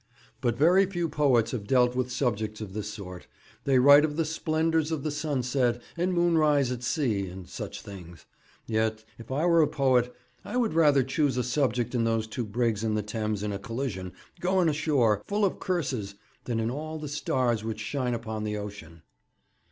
But 0.41 0.57
very 0.57 0.87
few 0.87 1.07
poets 1.07 1.51
have 1.51 1.67
dealt 1.67 1.95
with 1.95 2.11
subjects 2.11 2.59
of 2.59 2.73
this 2.73 2.91
sort. 2.91 3.27
They 3.65 3.77
write 3.77 4.03
of 4.03 4.15
the 4.15 4.25
splendours 4.25 4.91
of 4.91 5.03
the 5.03 5.11
sunset 5.11 5.79
and 5.95 6.11
moon 6.11 6.39
rise 6.39 6.71
at 6.71 6.81
sea, 6.81 7.27
and 7.27 7.47
such 7.47 7.83
things. 7.83 8.25
Yet, 8.65 9.03
if 9.19 9.31
I 9.31 9.45
were 9.45 9.61
a 9.61 9.67
poet, 9.67 10.11
I 10.43 10.57
would 10.57 10.73
rather 10.73 11.03
choose 11.03 11.37
a 11.37 11.43
subject 11.43 11.93
in 11.93 12.03
those 12.03 12.25
two 12.25 12.45
brigs 12.45 12.83
in 12.83 12.95
the 12.95 13.03
Thames 13.03 13.43
in 13.43 13.53
a 13.53 13.59
collision, 13.59 14.11
going 14.39 14.69
ashore, 14.69 15.21
full 15.27 15.45
of 15.45 15.59
curses, 15.59 16.15
than 16.45 16.59
in 16.59 16.71
all 16.71 16.97
the 16.97 17.07
stars 17.07 17.63
which 17.63 17.79
shine 17.79 18.15
upon 18.15 18.43
the 18.43 18.57
ocean.' 18.57 19.03